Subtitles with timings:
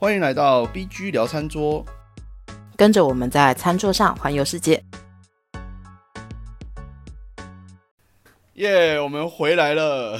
[0.00, 1.84] 欢迎来到 BG 聊餐桌，
[2.76, 4.80] 跟着我们在餐桌上环游世界。
[8.54, 10.16] 耶、我们回来了。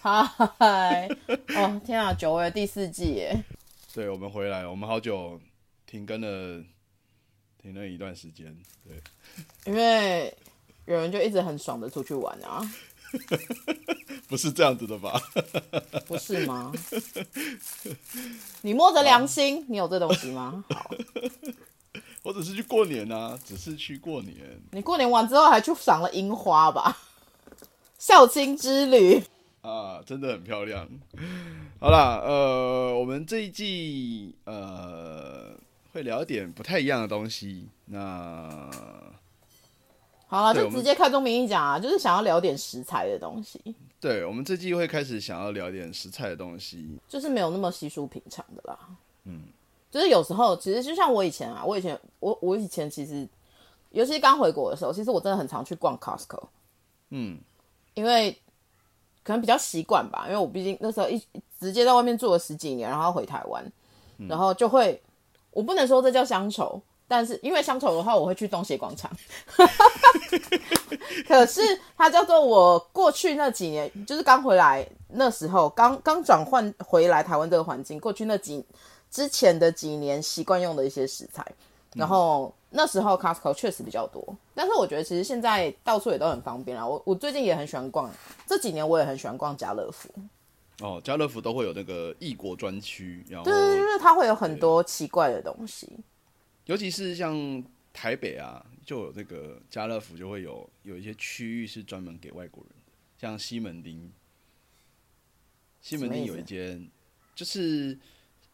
[0.00, 1.06] 嗨，
[1.54, 3.44] 哦天啊，久违的第四季耶！
[3.92, 5.38] 对，我们回来了，我们好久
[5.84, 6.64] 停更了，
[7.60, 8.56] 停了一段时间。
[8.82, 8.96] 对，
[9.66, 10.34] 因为
[10.86, 12.62] 有人就一直很爽的出去玩啊，
[14.28, 15.20] 不是这样子的吧？
[16.06, 16.72] 不是吗？
[18.62, 20.64] 你摸着良心，你有这东西吗？
[20.70, 20.90] 好，
[22.22, 24.34] 我只 是去过年啊，只是去过年。
[24.72, 26.98] 你过年完之后还去赏了樱花吧？
[27.98, 29.22] 孝亲之旅，
[29.62, 30.88] 啊，真的很漂亮。
[31.80, 35.56] 好啦，呃，我们这一季呃
[35.92, 37.66] 会聊一点不太一样的东西。
[37.86, 38.70] 那
[40.28, 43.60] 好了，就直接开宗明义讲啊，就是想要聊点食材的东西，
[43.98, 46.98] 对我们这季会开始想要聊点食材的东西。
[47.08, 48.78] 就是没有那么稀疏平常的啦。
[49.24, 49.44] 嗯，
[49.90, 53.26] 就是有时候其实就像我以前啊，我以前我我以前其实，
[53.90, 56.48] 尤其刚回国的时候，其实我真的很常去逛 Costco。
[57.08, 57.38] 嗯，
[57.94, 58.38] 因为
[59.24, 61.18] 可能比较习惯吧，因为我毕竟那时候一
[61.58, 63.72] 直接在外面住了十几年，然后回台湾，
[64.28, 65.02] 然后就会，
[65.52, 69.10] 我不能说这叫乡愁，但是因为乡愁的话，我会去东协广场。
[71.26, 71.60] 可是
[71.96, 78.64] 它叫做我过去那几年，就是刚回来那时候，刚刚转换回来台湾这个环境，过去那几
[79.10, 81.44] 之前的几年习惯用的一些食材，
[81.94, 84.22] 然后那时候 Costco 确实比较多，
[84.54, 86.86] 但是我觉得其实现在到处也都很方便啦。
[86.86, 88.10] 我我最近也很喜欢逛，
[88.46, 90.08] 这几年我也很喜欢逛家乐福，
[90.80, 95.88] 哦，家乐福都会有那个异国专区，然后对对对对，它会有很多奇怪的东西。
[96.68, 104.10] 尤其是像台北啊，就有这个家乐福就会有有一些区域是专门给外国人的，像西门町，
[105.80, 106.86] 西门町有一间，
[107.34, 107.98] 就是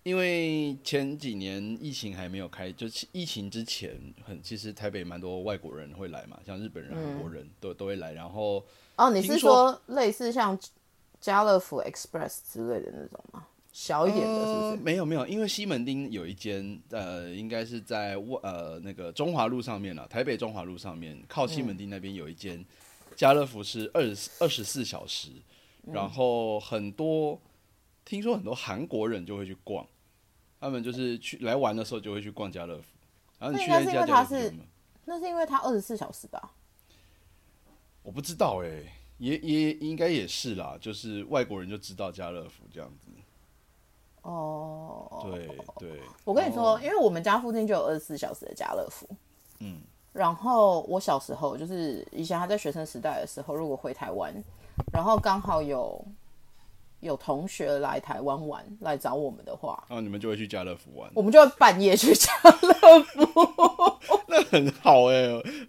[0.04, 10.56] 因为前几年疫情还没有开，就是疫情之前很其实台北蛮多外国人会来嘛，像日本人、韩国人都都会来，然后哦，你是说类似像
[11.20, 13.48] 家乐福 Express 之类的那种吗？
[13.74, 14.82] 小一点的，是不呃是？
[14.84, 22.64] 没有没有，因为西门町有一间，呃，应该是在外呃那个中华路上面了，台北中华路上面靠西门町那边有一间
[23.16, 25.30] 家乐福是二十二十四小时，
[25.92, 27.36] 然后很多
[28.04, 29.84] 听说很多韩国人就会去逛，
[30.60, 32.84] 他们就是去来玩的时候就会去逛家乐福，
[33.40, 34.54] 然后你去那家家乐福为它是
[35.04, 36.54] 那是因为它二十四小时吧？
[38.04, 38.84] 我不知道哎、
[39.18, 43.08] 也也应该也是啦，就是外国人就知道家乐福这样子，
[44.24, 45.46] 哦，对
[45.78, 49.06] 对，我跟你说，因为我们家附近就有二十四小时的家乐福，
[49.60, 49.82] 嗯，
[50.14, 54.32] 然后我小时候就是以前还在学生时代的时候，如果回台湾，
[54.92, 56.02] 然后刚好有
[57.04, 63.28] 有同学来台湾玩来找我们的话，然后你们就会去家乐福玩，我们就会半夜去家乐福，
[64.26, 65.22] 那很好哎、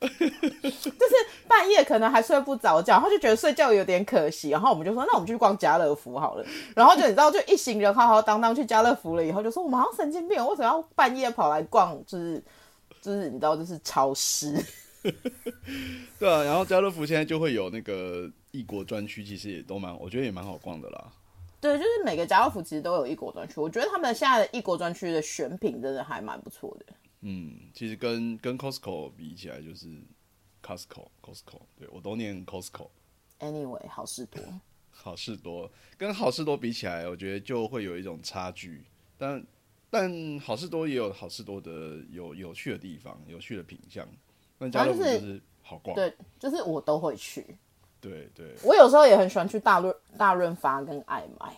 [0.64, 1.16] 就是
[1.48, 6.46] 半夜可能还睡不着觉，然后就觉得睡觉有点可惜，然后我们就说那我们去逛家乐福好了，
[6.76, 12.02] 然后就你知道就一行人浩浩荡荡去家乐福了以后，就说我们好像神经病，为什么要半夜跑来逛？
[12.08, 12.42] 就是
[13.02, 14.56] 就是你知道就是超市。
[16.18, 21.12] 对啊，然后家乐福现在就会有那个异国专区，其实也都蛮，我觉得也蛮好逛的啦。
[21.66, 26.94] 对，就是每个家乐福其实都有异国专区，我觉得他们现在的异国专区的选品真的还蛮不错的。
[27.22, 29.88] 嗯，其实跟跟 Costco 比起来，就是
[30.62, 34.42] Costco Costco，对我都念 Costco，Anyway， 好事多。
[34.92, 38.86] 好事多跟好事多比起来，我觉得就会有一种差距。
[39.18, 39.46] 但
[39.90, 44.08] 但好事多也有好事多的有有趣的地方，有趣的品相。
[44.58, 47.58] 那家乐福就是好逛，对，就是我都会去。
[48.10, 48.56] 对对。
[48.64, 51.54] 我有时候也很喜欢去大润大润发跟爱买。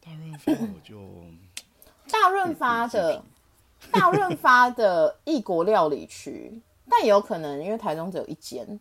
[0.00, 1.00] 大润发我就
[2.12, 3.22] 大润发的
[3.90, 6.60] 大润发的异国料理区，
[6.90, 8.78] 但也有可能因为台中只有一间，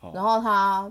[0.00, 0.90] 哦然后它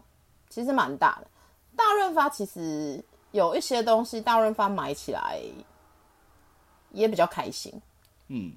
[0.50, 1.28] 其实蛮大的。
[1.75, 5.40] 大润发其实有一些东西，大润发买起来
[6.92, 7.72] 也比较开心，
[8.30, 8.51] 嗯，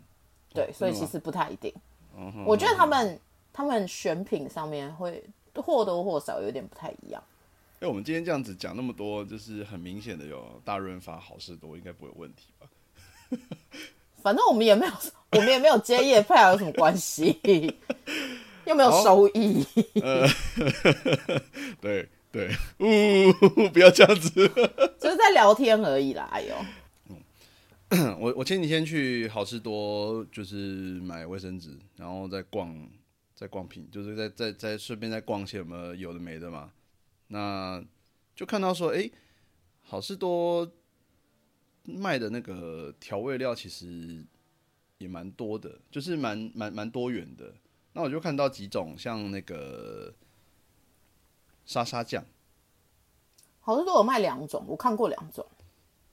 [0.54, 1.72] 对，所以其实不太一定。
[2.16, 3.20] 嗯我觉得他们
[3.52, 5.22] 他们选品上面会
[5.60, 7.22] 或多或少有点不太一样。
[7.80, 12.66] 哎、我们今天这样子讲那么多，就是很明显的有大润发、好事多，应该不会有问题吧？
[14.22, 14.92] 反正我们也没有，
[15.32, 17.40] 我们也没有接业派，有什么关系？
[18.66, 19.64] 又没有收益。
[21.80, 23.32] 对对，呜，
[23.70, 24.30] 不要这样子。
[25.00, 26.28] 就是在聊天而已啦。
[26.30, 26.54] 哎呦，
[28.20, 30.54] 我我前几天去好事多，就是
[31.00, 32.76] 买卫生纸，然后再逛
[33.40, 36.70] 再逛品，就是在在在顺便在逛些什么有的没的嘛。
[37.28, 37.82] 那
[38.34, 39.10] 就看到说，哎、
[39.80, 40.70] 好事多
[41.84, 44.22] 卖的那个调味料其实
[44.98, 47.54] 也蛮多的，就是蛮蛮蛮多元的。
[47.94, 50.12] 那我就看到几种，像那个
[51.64, 52.22] 沙沙酱，
[53.60, 55.46] 好事多有卖两种，我看过两种。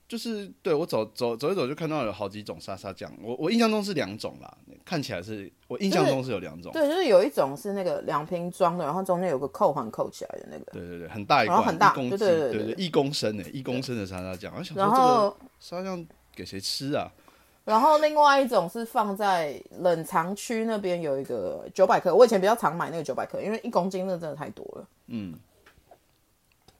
[0.08, 4.56] 就是对我走走走一走就看到有好几种沙沙酱，我我印象中是两种啦，
[4.88, 6.72] 看起来是我印象中是有两种。
[6.72, 10.72] 对，就是有一种是那个两瓶装的，然后中间有个扣环扣起来的那个。
[10.72, 14.50] 对对对，很大一罐，然后很大对斤对对对对一公升呢，一公升的沙拉酱。
[14.56, 17.12] 我想说然这个后沙拉酱给谁吃啊？
[17.66, 24.88] 然后另外一种是放在冷藏区那边有一个九百克，我以前比较常买那个九百克，因为一公斤那真的太多了。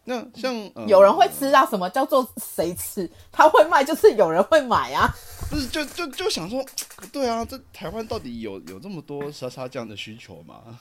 [0.09, 1.67] 那像、呃、有人会吃啊？
[1.67, 3.09] 什么叫做谁吃？
[3.31, 5.07] 他会卖，就是有人会买啊。
[5.51, 6.65] 不是就就就想说，
[7.13, 10.81] 对啊，这台湾到底有有这么多沙沙酱的需求吗？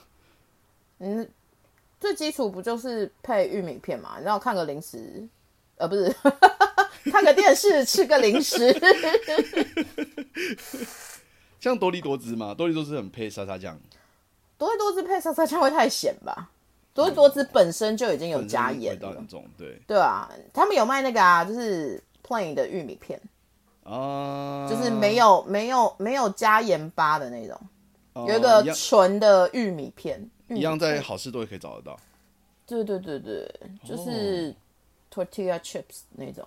[1.00, 1.28] 嗯，
[2.00, 4.18] 最基础不就是配玉米片嘛？
[4.18, 5.28] 然后看个零食，
[5.76, 6.10] 呃，不是，
[7.12, 8.74] 看个电视，吃个零食。
[11.60, 13.78] 像多利多汁嘛，多利多汁很配沙沙酱，
[14.56, 16.50] 多利多汁配沙沙酱会太咸吧？
[16.98, 19.80] 多利多汁本身就已经有加盐了味道很，重，对。
[19.86, 23.20] 对啊，他们有卖那个啊，就是 plain 的玉米片，
[23.84, 27.58] 啊，就是没有没有没有加盐巴的那种，
[28.14, 31.98] 哦有一个纯的玉米片，一样在好事多也可以找得到。
[32.66, 34.54] 对对对对，哦就是。
[35.10, 36.46] tortilla chips 那种，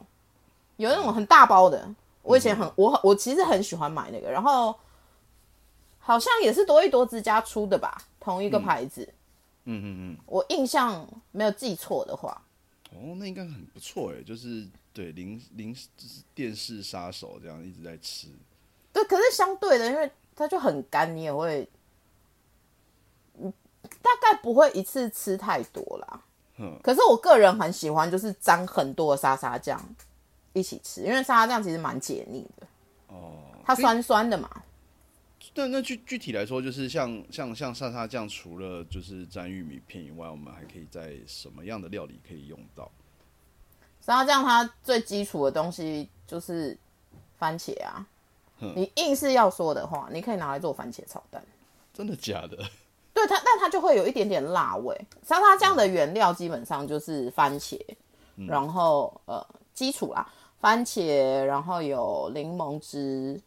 [0.78, 1.84] 有那种很大包的。
[2.22, 2.60] 我以前嗯。
[2.60, 4.74] 很我我其实很喜欢买那个，然后
[5.98, 9.02] 好像也是多一多之家出的吧，同一个牌子。
[9.02, 9.14] 嗯
[9.66, 12.42] 嗯嗯嗯，我印象没有记错的话，
[12.92, 18.28] 哦，那应该很不错哎，就是对零零就是电视杀手这样一直在吃。
[18.92, 21.70] 对，可是相对的，因为它就很干，你也会，
[23.40, 23.54] 嗯，
[24.02, 26.22] 大概不会一次吃太多啦。
[26.58, 29.80] 嗯可是我个人很喜欢，就是沾很多的沙沙酱
[30.54, 32.68] 一起吃，因为沙沙酱其实蛮解腻的，
[33.08, 34.50] 哦，它酸酸的嘛。
[35.56, 42.90] 那那具具体来说，就是像像像沙沙酱，除了就是沾玉米片以外，我们还可以在什么样的料理可以用到？
[44.02, 46.78] 沙沙酱它最基础的东西就是
[47.38, 48.06] 番茄啊。
[48.76, 51.44] 你硬是要说的话，你可以拿来做番茄炒蛋。
[51.92, 52.58] 真的假的？
[53.12, 54.96] 对它，但它就会有一点点辣味。
[55.24, 57.80] 沙沙酱的原料基本上就是番茄，
[58.48, 59.44] 然后呃
[59.74, 63.42] 基础啦，番茄，然后有柠檬汁，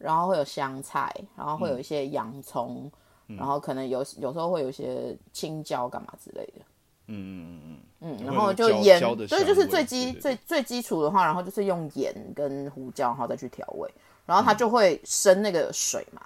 [0.00, 2.90] 然后会有香菜，然后会有一些洋葱，
[3.26, 6.64] 然后可能有有时候会有一些青椒干嘛之类的。
[7.12, 13.92] 嗯嗯嗯嗯嗯，然后就盐，所以，就是最基最最基础的话，然后就是用盐跟胡椒，然后再去调味，
[14.24, 16.22] 然嗯后它就会生那个水嘛。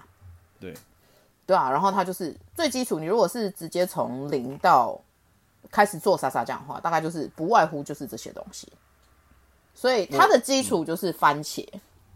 [0.61, 0.75] 对，
[1.47, 2.99] 对啊，然后它就是最基础。
[2.99, 5.00] 你如果是直接从零到
[5.70, 8.69] 开始做沙沙酱的话，大概就是不外乎就是这些东西。
[9.75, 11.67] 所以它的基础就是番茄。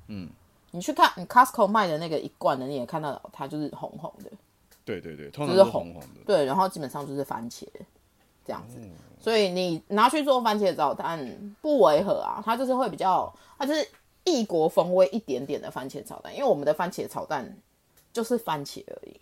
[0.06, 0.28] 嗯，
[0.70, 4.30] 你去看你 Costco 卖的那个一罐的，你也看到它就是红红的，
[4.84, 6.20] 对对对，通常就是红是红红的。
[6.26, 7.66] 对，然后基本上就是番茄
[8.44, 8.80] 这样哦子。
[9.20, 13.86] 所以你拿去做番茄炒蛋不违和啊，它就是会比较，它就是
[14.24, 17.56] 异国风味一点点的番茄炒蛋，因为我们的番茄炒蛋
[18.12, 19.20] 就是番茄而已。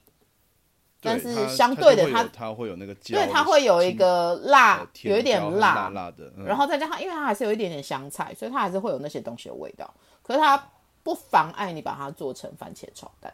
[1.01, 9.89] 但是相对的它它会有它会有那个焦对，它会有一个辣有一点辣辣的，嗯然后再加上，因为它还是有一点点香菜，所以它还是会有那些东西的味道。
[10.23, 10.57] 可是它
[11.07, 13.33] 不妨碍你把它做成番茄炒蛋，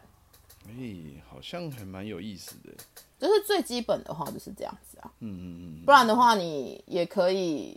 [0.67, 2.71] 哎、好像还蛮有意思的。
[3.17, 5.11] 就是最基本的话就是这样子啊。
[5.21, 7.75] 嗯嗯嗯，不然的话，你也可以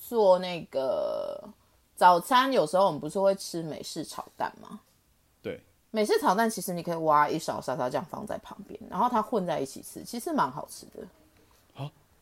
[0.00, 1.48] 做那个
[1.94, 2.52] 早餐。
[2.52, 4.80] 有时候我们不是会吃美式炒蛋吗？
[5.40, 5.60] 对，
[5.92, 11.06] 美式炒蛋其实你可以挖一勺沙沙酱放在旁边，然后它混在一起吃，其实蛮好吃的。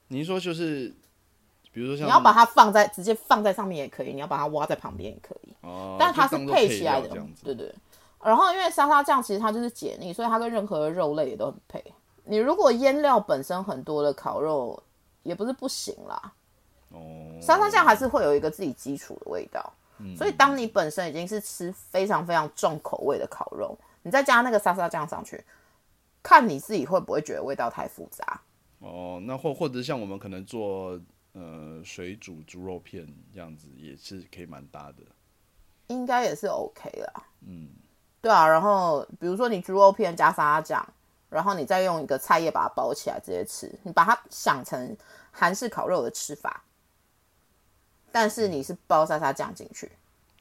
[0.08, 0.94] 你是说就是，
[1.76, 5.54] 比如说像你要把它放在直接放在上面也可以，你要把它挖在旁边也可以。
[5.60, 7.08] 哦，但它是配起来的。
[7.44, 7.70] 对对。
[8.24, 11.84] 然后因为沙沙酱其实它就是解腻，所以它跟任何的肉类也都很配。
[12.24, 14.82] 你如果腌料本身很多的烤肉
[15.22, 16.32] 也不是不行啦，
[16.88, 19.70] 哦，沙沙酱还是会有一个自己基础的味道。
[19.98, 25.44] 嗯所以当你本身已经是吃非常非常重口味的烤肉，你再加那个沙沙酱上去，
[26.22, 28.40] 看你自己会不会觉得味道太复杂。
[28.78, 30.98] 哦，那或或者像我们可能做
[31.36, 35.02] 呃水煮猪肉片这样子，也是可以蛮搭的。
[35.88, 37.22] 应该也是 OK 啦。
[37.46, 37.68] 嗯，
[38.22, 38.48] 对啊。
[38.48, 40.84] 然后比如说你猪肉片加沙拉酱，
[41.28, 44.96] 然后你再用一个菜叶把它包起来直接吃，你把它想成
[45.30, 46.64] 韩式烤肉的吃法，
[48.10, 49.92] 但是你是包沙沙酱进去。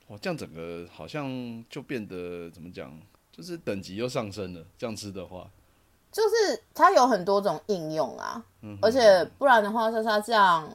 [0.07, 1.29] 哦，这样整个好像
[1.69, 2.97] 就变得怎么讲，
[3.31, 4.65] 就是等级又上升了。
[4.77, 5.51] 这样吃的话，
[6.15, 10.65] 就是它有很多种应用啊，嗯而且不然的话，沙沙酱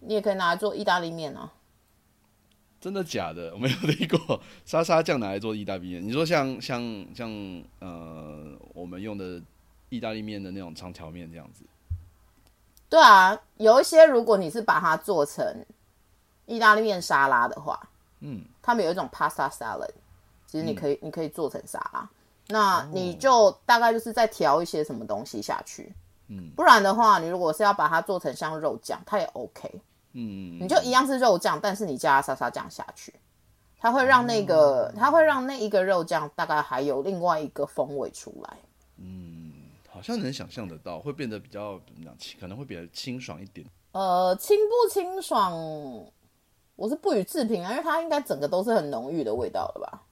[0.00, 1.50] 你也可以拿来做意大利面啊。
[2.78, 3.54] 真的假的？
[3.54, 6.06] 我没有听过沙沙酱拿来做意大利面。
[6.06, 7.30] 你说像像像
[7.80, 9.40] 呃，我们用的
[9.88, 11.64] 意大利面的那种长条面这样子，
[12.90, 15.64] 对啊，有一些如果你是把它做成
[16.44, 17.88] 意大利面沙拉的话，
[18.20, 19.88] 嗯，他们有一种 pasta salad，
[20.46, 22.10] 其实你可以、你可以做成沙拉，
[22.48, 25.92] 那你就大概就是再调一些什么东西下去，
[26.28, 29.68] 嗯，不然的话，你如果是要把它做成像肉酱，它也 OK，
[30.12, 33.12] 嗯，你就一样是肉酱，但是你加沙沙酱下去，
[33.78, 38.56] 它会让那个、它会让那一个肉酱大概还有另外一个风味出来。
[38.98, 39.52] 嗯
[39.90, 43.66] 好像能想象得到，会变得比较怎么讲，可能会比较清爽一点。
[43.92, 45.52] 呃，清不清爽，
[46.76, 50.02] 我是不予置评啊，因为它应该整个都是很浓郁的味道了吧。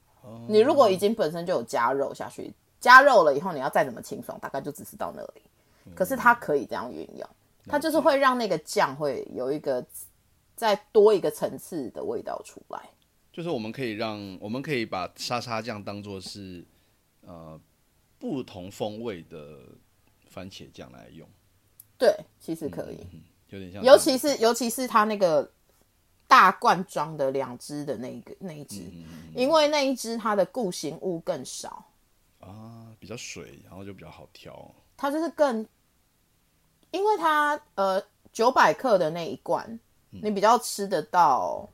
[0.48, 5.42] 你如果已经本身就有加肉下去，加肉了以后，你要再怎么清爽，大概就只是到那里。
[5.94, 7.28] 可是它可以这样运用，
[7.66, 9.84] 它就是会让那个酱会有一个
[10.56, 12.80] 再多一个层次的味道出来。
[13.32, 16.64] 就是我们可以让我们可以把沙沙酱当做是
[17.26, 17.60] 呃
[18.18, 19.58] 不同风味的
[20.26, 21.28] 番茄酱来用，
[21.98, 23.06] 对，其实可以，
[23.50, 25.50] 有点像，尤其是尤其是它那个
[26.34, 28.82] 大罐装的两只的那一个那一只，
[29.36, 31.84] 因为那一只它的固形物更少。
[32.40, 34.74] 啊比较水，然后就比较好调。
[34.96, 35.64] 它就是更，
[36.90, 39.78] 因为它呃九百克的那一罐，
[40.10, 41.68] 你比较吃得到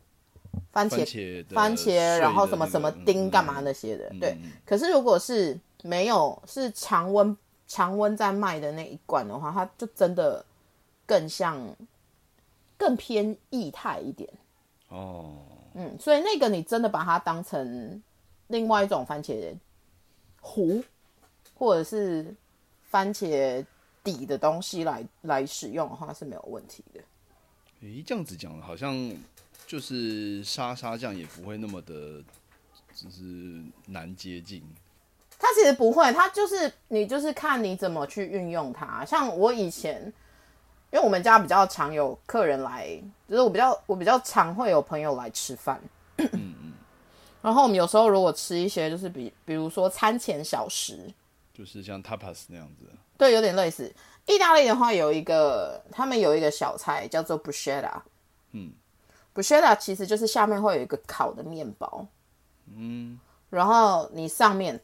[0.74, 4.52] 番茄番茄然后什么什么丁嗯干嘛那些的，对嗯。
[4.66, 7.34] 可是如果是没有是常温
[7.66, 10.44] 常温在卖的那一罐的话，它就真的
[11.06, 11.58] 更像
[12.76, 14.28] 更偏液态一点。
[14.90, 15.34] 哦，
[15.74, 18.00] 嗯，所以那个你真的把它当成
[18.48, 19.54] 另外一种番茄
[20.40, 20.84] 糊，
[21.54, 22.34] 或者是
[22.82, 23.64] 番茄
[24.04, 27.00] 底的东西来来使用的话是没有问题的。
[27.82, 28.94] 诶，这样子讲好像
[29.66, 32.22] 就是沙沙酱也不会那么的，
[32.94, 34.62] 就是难接近。
[35.38, 39.04] 它其实不会，它就是你就是看你怎么去运用它。
[39.04, 40.12] 像我以前，
[40.92, 42.88] 因为我们家比较常有客人来，
[43.28, 45.80] 就是我比较我比较常会有朋友来吃饭。
[47.42, 51.10] 然后我们有时候如果吃一些就是比比如说餐前小食，
[51.54, 52.84] 就是像 tapas 那样子，
[53.16, 53.90] 对，有点类似。
[54.26, 57.92] 意大利的话有一个，他们有一个小菜叫做 bruschetta。
[58.52, 58.72] 嗯
[59.34, 62.06] ，bruschetta 其实就是下面会有一个烤的面包，
[62.76, 63.18] 嗯，
[63.48, 64.78] 然后你上面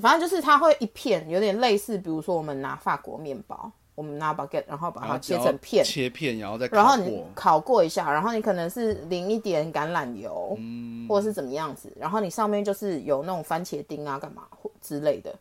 [0.00, 7.82] 反正就是它会一片，有点类似，比如说我们拿法国面包，我们拿 baguette，然后把它然后只要切成片，切片，然后再然后你烤过。
[7.82, 15.34] 一下，然后你可能是淋一点橄榄油，嗯或者是怎么样子，然后你上面就是有那种番茄丁啊，干嘛或之类的，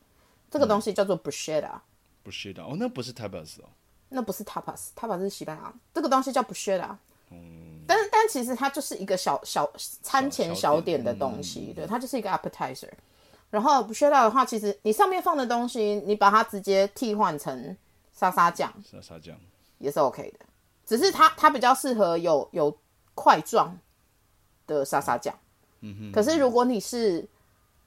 [0.50, 1.70] 这个东西叫做 bruschetta。
[2.24, 3.65] 不是的，哦，那不是 tapas 哦。
[4.10, 6.89] 那不是 tapas，tapas 是西班牙，这个东西叫 bruschetta。
[7.88, 12.89] 但是但其实它就是一个小小餐前小点的东西，对，它就是一个 appetizer。
[13.50, 17.77] 然后 bruschetta 的话，其实你上面放的东西，你把它直接替换成
[18.13, 19.36] 沙沙酱沙沙酱，
[19.77, 20.46] 也是 OK 的，
[20.86, 22.77] 只是它它比较适合有有
[23.15, 23.77] 块状
[24.68, 25.34] 的沙沙酱。
[25.80, 26.12] 嗯哼。
[26.12, 27.27] 可是如果你是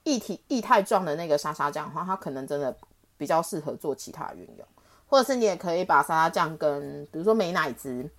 [0.03, 2.75] 液体液态状的那个沙沙酱的话，它可能真的
[3.17, 4.67] 比较适合做其他运用，
[5.07, 8.09] 或者是你也可以把沙沙酱跟比如说美乃滋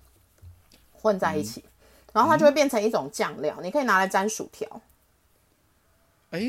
[0.93, 1.63] 混在一起，
[2.13, 4.81] 然后它就会变成一种酱料，你可以拿来沾薯条。
[6.31, 6.41] 哎、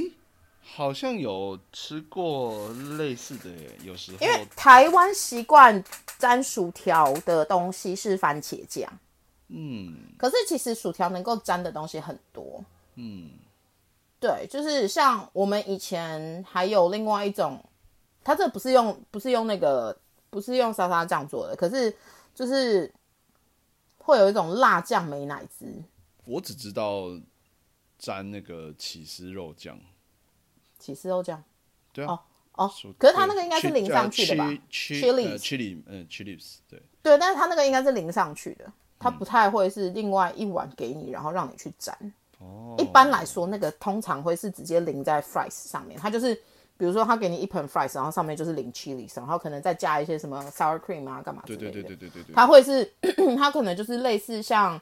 [0.75, 4.19] 好像有吃过类似的耶，有时候。
[4.21, 5.83] 因为台湾习惯
[6.19, 8.91] 沾薯条的东西是番茄酱，
[9.49, 9.97] 嗯。
[10.17, 12.65] 可是其实薯条能够沾的东西很多。
[12.95, 13.31] 嗯。
[14.21, 17.65] 对，就是像我们以前还有另外一种，
[18.25, 19.97] 它这不是用不是用那个
[20.29, 21.97] 不是用沙沙酱做的，可是
[22.35, 22.93] 就是
[23.99, 25.67] 会有一种辣酱美乃滋，
[26.25, 27.05] 我只知道
[27.97, 29.79] 沾那个起司肉酱，
[30.79, 31.43] 起司肉酱。
[31.93, 32.21] 对啊，哦
[32.65, 41.97] 哦，可是它那个应该是淋上去的吧？？chili Chilies chili 嗯 chilies 对，对，但是它那个应该是淋上去的，它不太会是另外一碗给你，然后让你去沾。
[42.39, 46.35] 哦，一般来说，那个通常会是直接淋在 fries 上面，它就是
[46.77, 51.71] 比如说他给你一盆 fries，然后上面就是淋 chili，然后可能再加一些什么 sour cream 啊，干嘛之类的。
[51.73, 52.85] 对对对对对对对，它会是
[53.37, 54.81] 它可能就是类似像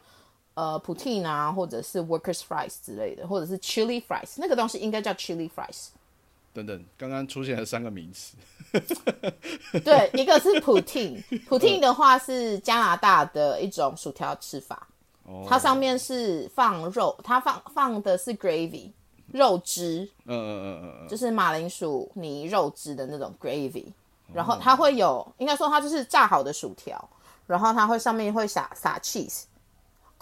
[0.57, 5.89] 呃 poutine 啊，或者是 workers fries 之类的，或者是 chili fries，那个东西应该叫 chili fries。
[6.55, 8.35] 等等，刚刚出现了三个名词，
[9.85, 14.89] 对，一个是 poutine，poutine 的话是加拿大的一种薯条吃法，
[15.25, 18.91] 哦，它上面是放肉，它放放的是 gravy
[19.33, 23.85] 肉汁，嗯嗯嗯嗯嗯，就是马铃薯泥肉汁的那种 gravy，
[24.33, 27.07] 然哦后它会有，应该说它就是炸好的薯条，
[27.47, 29.43] 然后它会上面会撒撒 cheese，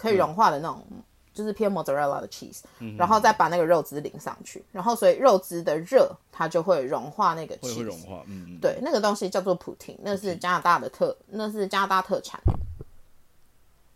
[0.05, 0.85] 可以融化的那种
[1.33, 2.61] 就是偏 mozzarella 的 cheese，、
[2.97, 12.39] 然嗯后再把那个肉汁淋上去，然后所以肉汁的热它就会融化那个会 cheese，会融化，嗯嗯，对，那个东西叫做 poutine，那是加拿大的特，那是加拿大特产。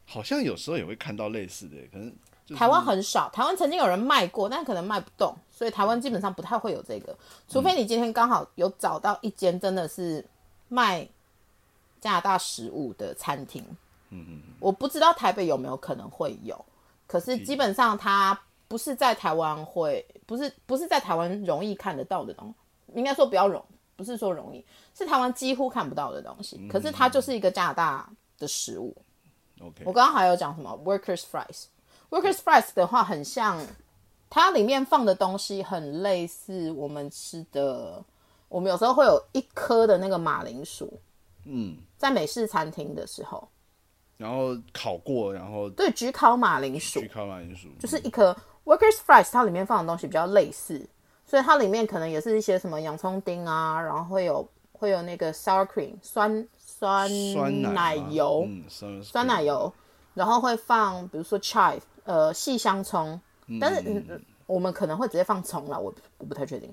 [0.05, 2.09] 好像有时候也会看到类似的，可能
[2.45, 7.15] 就是台湾很少，台湾曾经有人卖过，但可能卖不动，所以台湾基本上不太会有这个，
[7.47, 10.25] 除非你今天刚好有找到一间真的是
[10.67, 11.07] 卖
[12.01, 13.63] 加拿大食物的餐厅。
[14.09, 16.65] 嗯嗯，我不知道台北有没有可能会有，
[17.07, 23.63] 可是基本上它不是在台湾会，不是不是在台湾容易看得到的东西，应该说比较容，
[23.95, 26.67] 不是说容易，是台湾几乎看不到的东西。
[26.67, 28.95] 可是它就是一个加拿大的食物。
[29.61, 31.65] OK，我刚刚还有讲什么 workers fries。
[32.09, 33.59] workers fries 的话，很像
[34.29, 38.03] 它里面放的东西很类似我们吃的，
[38.47, 40.99] 我们有时候会有一颗的那个马铃薯，
[41.45, 43.47] 嗯，在美式餐厅的时候，
[44.19, 46.99] 然后烤过，然后对，焗烤马铃薯。
[46.99, 48.35] 焗烤马铃薯，就是一颗
[48.65, 50.85] workers fries，它里面放的东西比较类似，
[51.25, 59.73] 所以它里面可能也是一些什么洋葱丁啊，然后会有会有那个 sour cream 酸酸酸奶油，嗯，酸酸奶油，
[60.13, 63.17] 然后会放比如说 chive，呃，细香葱，
[63.61, 66.69] 但是、嗯、我们可能会直接放葱了，我我不太确定。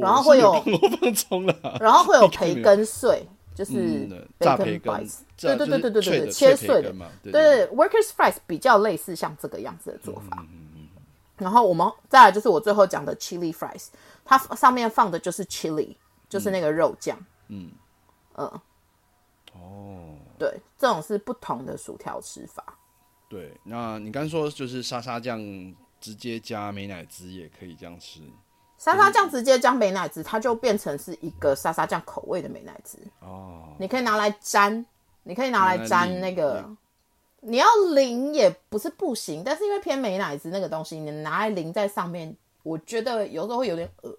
[0.00, 0.52] 然后会有
[1.00, 3.72] 放葱了，然后会有 培根碎，就是
[4.10, 10.46] 嗯炸培 bacon 根 bites，，炸对对对对对就是脆对，切碎的嘛，对对，workers fries 比较类似像这个样子的做嗯法。
[11.36, 13.88] 然后我们再来就是我最后讲的 chili fries，
[14.24, 15.96] 它上面放的就是 chili，
[16.28, 17.18] 就是那个肉酱。
[17.48, 17.70] 嗯。
[18.36, 18.46] 嗯，
[19.52, 22.78] 哦，对，这种是不同的薯条吃法。
[23.28, 25.40] 对，那你刚说就是沙沙酱
[26.00, 28.20] 直接加美乃滋也可以这样吃
[28.80, 32.98] 沙沙酱直接加美乃滋，它就变成是一个沙沙酱口味的美乃滋。
[33.20, 34.84] 哦，你可以拿来沾，
[35.22, 36.66] 你可以拿来沾那个。
[37.42, 44.16] 你要淋也不是不行，但是因为偏美乃滋那个东西，你拿来淋在上面，我觉得有时候会有点恶，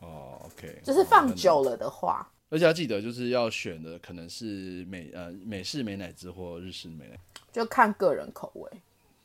[0.00, 7.18] 哦，OK，就是放久了的话，而且要记得，就是要选的可能是美呃美式美乃滋或日式美乃，
[7.50, 8.70] 就看个人口味。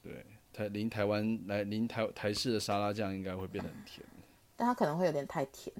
[0.04, 4.06] 对，台临台湾来临台台式的沙拉酱应该会变得很甜，
[4.58, 5.74] 但它可能会有点太甜，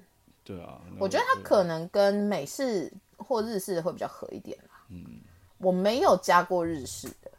[0.44, 4.80] 对啊，我觉得它可能跟美式或日式的会比较合一点啦。
[4.88, 5.20] 嗯，
[5.58, 7.30] 我没有加过日式的，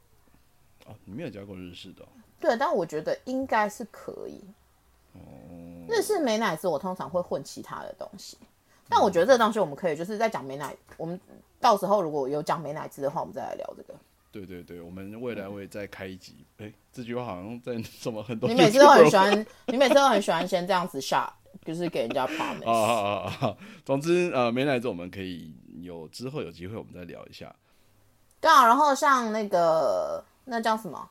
[0.85, 2.07] 哦，你没有加过日式的哦、
[2.39, 4.43] 对，但我觉得应该是可以。
[5.13, 5.19] 哦
[5.87, 8.37] 日式美奶滋我通常会混其他的东西，
[8.87, 11.19] 但我觉得这个东西我们可以就是在讲美乃，我们
[11.59, 13.95] 到时候如果有讲美奶滋的话，我们再来聊这个。
[14.31, 16.45] 对对对，我们未来会再开一集。
[16.57, 21.31] 哎、这句话好像在 什么很多你每次都很喜欢，你每次都很喜欢先这样子下，
[21.65, 22.69] 就是给人家 promise。
[22.69, 23.57] 啊啊啊啊！
[23.83, 27.53] 总之，呃，美乃滋我们可以有之后有机会我们再聊一下。
[28.39, 31.09] 对啊，然后像那个那叫什么？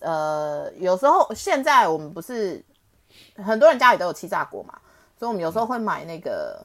[0.00, 2.64] 呃，有时候现在我们不是
[3.34, 4.78] 很多人家里都有气炸锅嘛，
[5.18, 6.64] 所以我们有时候会买那个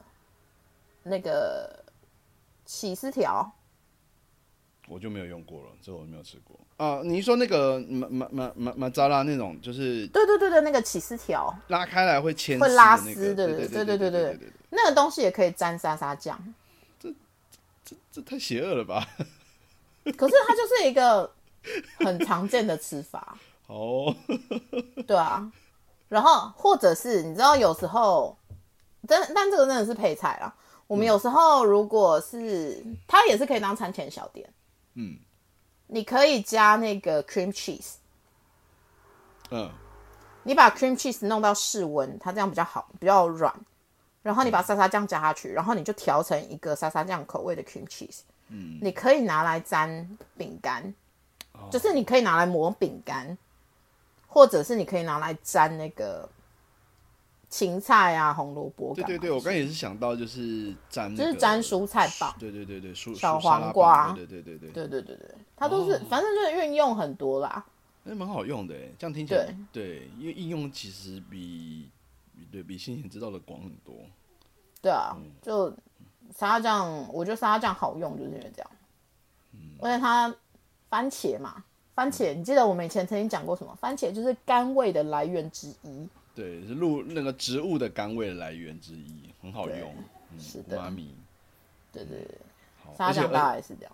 [1.02, 1.84] 那个
[2.64, 3.52] 起司条，
[4.88, 7.00] 我就没有用过了，这我没有吃过啊。
[7.02, 16.38] 你说那个马马马马马扎拉那种，就是对对对对，那个起司条拉开来会牵会拉丝对个对对对对对对对，那个东西也可以沾沙沙酱，
[17.00, 17.10] 这
[17.84, 19.08] 这这太邪恶了吧？
[20.16, 21.32] 可是它就是一个
[22.00, 23.38] 很常见的吃法。
[23.66, 24.14] 哦，
[25.06, 25.50] 对啊，
[26.10, 28.36] 然后或者是你知道，有时候，
[29.08, 30.54] 但但这个真的是配菜啦。
[30.86, 34.46] 我们有时候如果是它也是可以当餐前小点，
[34.94, 35.18] 嗯。
[35.86, 37.96] 你可以加那个 cream cheese，
[39.50, 39.70] 嗯，
[40.42, 43.54] 你把 cream cheese 弄到室温，它这样比较好，比较软。
[44.22, 48.20] 然后你把沙沙酱加下去，然后你就调成一个沙沙酱口味的 cream cheese。
[48.48, 50.92] 嗯，你可以拿来沾饼干，
[51.70, 53.36] 就是你可以拿来抹饼干，
[54.26, 56.26] 或者是你可以拿来沾那个
[57.54, 58.92] 芹菜啊、红萝卜。
[58.96, 67.64] 对对对，我刚才也是想到就是沾、那个，就是沾蔬菜棒对对对对，蔬小黄瓜棒对对对对对，对对对对，它都是、反正就是运用很多啦。
[68.02, 71.88] 那蛮好用的哎，这样听起来对，因为应用其实比
[72.34, 73.94] 比对比先前知道的广很多。
[74.82, 75.72] 对啊，就
[76.36, 78.70] 沙拉酱，我觉得沙拉酱好用，就是因为这样。
[79.78, 80.34] 而且它
[80.88, 81.62] 番茄嘛，
[81.94, 83.72] 番茄，你记得我们以前曾经讲过什么？
[83.80, 86.08] 番茄就是甘味的来源之一。
[86.34, 89.94] 对，是入那个植物的甘味的来源之一，很好用。
[90.32, 91.14] 嗯是的妈咪。
[91.92, 92.38] 对对对，
[92.98, 93.92] 沙拉酱大概是这样。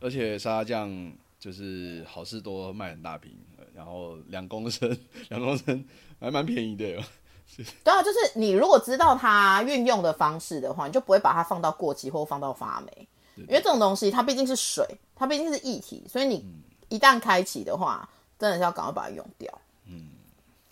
[0.00, 4.94] 而且沙拉酱就是好事多卖很大瓶，呃然后两公升，
[5.30, 5.82] 两公升
[6.20, 7.02] 还蛮便宜的哟。
[7.82, 16.44] 对啊，就是你如果知道它运用的方式的话，你就不会把它放到过期或放到发霉，因为这种东西它毕竟是水，它毕竟是液体，所以你
[16.90, 18.06] 一旦开启的话，
[18.38, 19.50] 真的是要赶快把它用掉。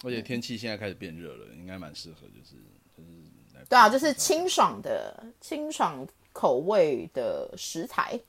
[0.02, 2.56] 嗯而且天气现在开始变热了，应该蛮适合，就是
[2.96, 3.10] 就是
[3.54, 8.20] 来对啊，就是清爽的清爽口味的食材。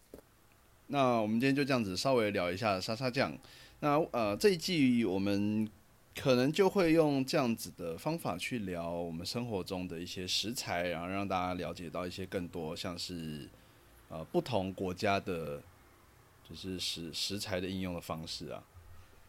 [0.88, 3.38] 那我们今天就这样子稍微聊一下沙沙酱。
[3.82, 5.70] 那呃这一季我们
[6.16, 13.48] 可能就会用这样子的方法去聊我们生活中的一些食材，然后让大家了解到一些更多像是
[14.08, 15.62] 呃不同国家的，
[16.50, 18.64] 就是食食材的应用的方式啊。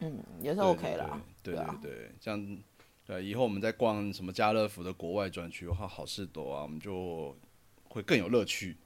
[0.01, 1.21] 嗯，也是 OK 啦。
[1.43, 2.59] 对对对这样
[3.07, 7.35] 对以后我们在逛什么家乐福的国外专区的话，好事多啊，我们就
[7.89, 8.77] 会更有乐趣。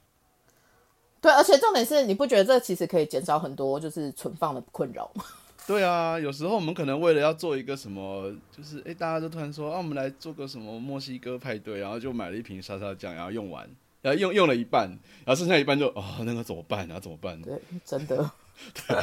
[1.19, 5.23] 对，而且重点是，你不觉得这其实可以减少很多就是存放的困扰吗？
[5.65, 13.69] 对啊，有时候我们可能为了要做一个什么，就是哎、诶大家都突然说啊，我们来做个什么墨西哥派对，然后就买了一瓶沙沙酱，然后用完，
[14.01, 14.89] 然后用用了一半，
[15.25, 16.99] 然后剩下一半就哦，那个怎么办啊？
[16.99, 17.41] 怎么办？
[17.41, 18.29] 对，真的，
[18.87, 18.97] 对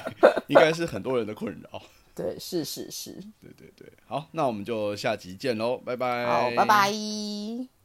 [0.48, 1.82] 应该是很多人的困扰。
[2.20, 7.79] 对，是是是，对对对，好，那我们就下集见喽，拜拜，好，拜拜。